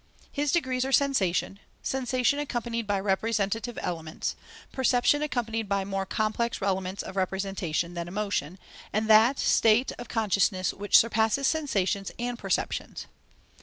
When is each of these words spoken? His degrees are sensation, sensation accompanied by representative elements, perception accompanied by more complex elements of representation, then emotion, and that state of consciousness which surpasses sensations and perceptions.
His 0.31 0.51
degrees 0.51 0.83
are 0.83 0.91
sensation, 0.91 1.59
sensation 1.83 2.39
accompanied 2.39 2.87
by 2.87 2.99
representative 2.99 3.77
elements, 3.83 4.35
perception 4.71 5.21
accompanied 5.21 5.69
by 5.69 5.85
more 5.85 6.07
complex 6.07 6.59
elements 6.59 7.03
of 7.03 7.15
representation, 7.15 7.93
then 7.93 8.07
emotion, 8.07 8.57
and 8.91 9.07
that 9.07 9.37
state 9.37 9.91
of 9.99 10.09
consciousness 10.09 10.73
which 10.73 10.97
surpasses 10.97 11.45
sensations 11.45 12.09
and 12.17 12.39
perceptions. 12.39 13.05